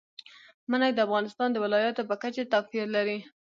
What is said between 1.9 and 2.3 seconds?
په